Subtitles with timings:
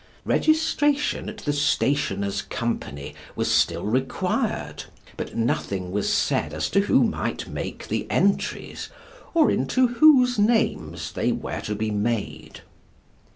[0.25, 4.85] Registration at the Stationers' Company was still required,
[5.15, 8.89] but nothing was said as to who might make the entries,
[9.35, 12.61] or into whose names they were to be made.